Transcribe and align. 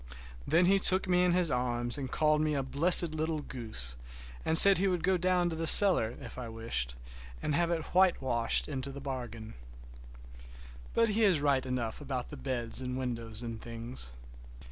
Then 0.47 0.65
he 0.65 0.79
took 0.79 1.07
me 1.07 1.23
in 1.23 1.31
his 1.33 1.51
arms 1.51 1.95
and 1.95 2.09
called 2.09 2.41
me 2.41 2.55
a 2.55 2.63
blessed 2.63 3.11
little 3.11 3.41
goose, 3.43 3.95
and 4.43 4.57
said 4.57 4.79
he 4.79 4.87
would 4.87 5.03
go 5.03 5.15
down 5.15 5.51
cellar 5.67 6.15
if 6.19 6.39
I 6.39 6.49
wished, 6.49 6.95
and 7.43 7.53
have 7.53 7.69
it 7.69 7.83
whitewashed 7.93 8.67
into 8.67 8.91
the 8.91 8.99
bargain. 8.99 9.53
But 10.95 11.09
he 11.09 11.23
is 11.23 11.39
right 11.39 11.63
enough 11.63 12.01
about 12.01 12.31
the 12.31 12.37
beds 12.37 12.81
and 12.81 12.97
windows 12.97 13.43
and 13.43 13.61
things. 13.61 14.13